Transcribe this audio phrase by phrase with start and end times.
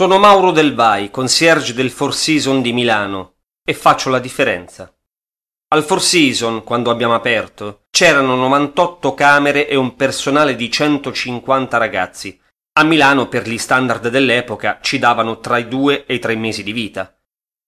[0.00, 4.90] Sono Mauro Del Vai, concierge del Four Seasons di Milano, e faccio la differenza.
[5.74, 12.40] Al Four Seasons, quando abbiamo aperto, c'erano 98 camere e un personale di 150 ragazzi.
[12.78, 16.62] A Milano, per gli standard dell'epoca, ci davano tra i due e i tre mesi
[16.62, 17.14] di vita.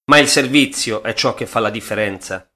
[0.06, 2.50] Ma il servizio è ciò che fa la differenza.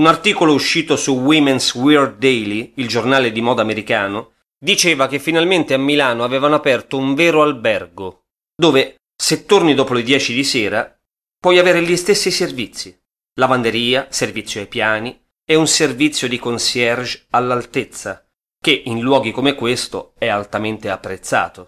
[0.00, 5.74] Un articolo uscito su Women's Weird Daily, il giornale di moda americano, diceva che finalmente
[5.74, 8.22] a Milano avevano aperto un vero albergo,
[8.56, 10.96] dove, se torni dopo le 10 di sera,
[11.38, 12.96] puoi avere gli stessi servizi.
[13.38, 18.26] Lavanderia, servizio ai piani e un servizio di concierge all'altezza,
[18.60, 21.66] che in luoghi come questo è altamente apprezzato.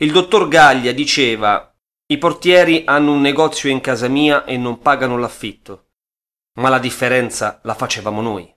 [0.00, 1.74] Il dottor Gaglia diceva
[2.06, 5.92] i portieri hanno un negozio in casa mia e non pagano l'affitto,
[6.60, 8.52] ma la differenza la facevamo noi.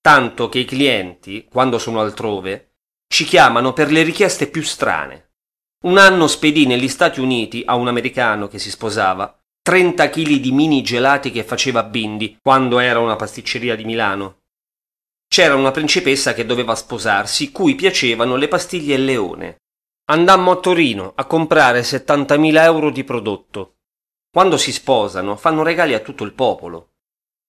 [0.00, 2.72] Tanto che i clienti, quando sono altrove,
[3.06, 5.31] ci chiamano per le richieste più strane.
[5.82, 10.52] Un anno spedì negli Stati Uniti a un americano che si sposava 30 kg di
[10.52, 14.42] mini gelati che faceva Bindi quando era una pasticceria di Milano.
[15.26, 19.56] C'era una principessa che doveva sposarsi cui piacevano le pastiglie leone.
[20.04, 23.78] Andammo a Torino a comprare 70.000 euro di prodotto.
[24.30, 26.90] Quando si sposano fanno regali a tutto il popolo.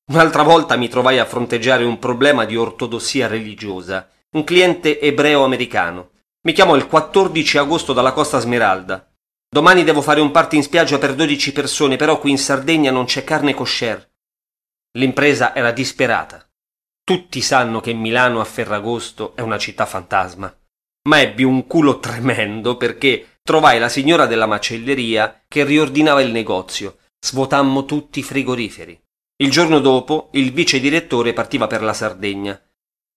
[0.08, 6.13] Un'altra volta mi trovai a fronteggiare un problema di ortodossia religiosa, un cliente ebreo-americano.
[6.46, 9.10] Mi chiamò il 14 agosto dalla Costa Smeralda.
[9.48, 13.06] Domani devo fare un party in spiaggia per 12 persone, però qui in Sardegna non
[13.06, 14.12] c'è carne kosher.
[14.98, 16.46] L'impresa era disperata.
[17.02, 20.54] Tutti sanno che Milano a Ferragosto è una città fantasma.
[21.08, 26.98] Ma ebbi un culo tremendo perché trovai la signora della macelleria che riordinava il negozio.
[27.26, 29.02] Svuotammo tutti i frigoriferi.
[29.38, 32.62] Il giorno dopo il vice direttore partiva per la Sardegna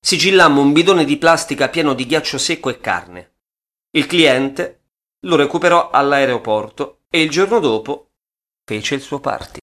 [0.07, 3.39] sigillammo un bidone di plastica pieno di ghiaccio secco e carne.
[3.91, 4.83] Il cliente
[5.27, 8.13] lo recuperò all'aeroporto e il giorno dopo
[8.65, 9.59] fece il suo party.